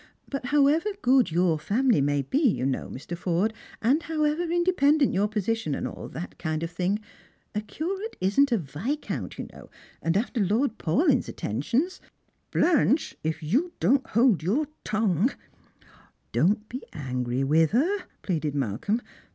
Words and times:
"But 0.31 0.47
however 0.47 0.89
good 1.03 1.29
your 1.29 1.59
family 1.59 2.01
may 2.01 2.23
be, 2.23 2.39
you 2.39 2.65
know, 2.65 2.89
Mr. 2.89 3.15
Forde, 3.15 3.53
and 3.83 4.01
however 4.01 4.41
independent 4.51 5.13
your 5.13 5.27
position, 5.27 5.75
and 5.75 5.87
all 5.87 6.09
that 6.09 6.39
kind 6.39 6.63
of 6.63 6.71
thing, 6.71 6.99
a 7.53 7.61
curate 7.61 8.15
isn't 8.19 8.51
a 8.51 8.57
viscount, 8.57 9.37
you 9.37 9.47
know; 9.53 9.69
and 10.01 10.17
after 10.17 10.43
Lord 10.43 10.79
Paulyn's 10.79 11.29
attentions 11.29 12.01
""Blanche! 12.51 13.15
If 13.23 13.43
you 13.43 13.73
don't 13.79 14.07
hold 14.07 14.41
your 14.41 14.65
tongue 14.83 15.33
""Don't 16.31 16.67
be 16.67 16.81
angry 16.93 17.43
with 17.43 17.69
her," 17.69 18.05
pleaded 18.23 18.55
Malcolm. 18.55 19.03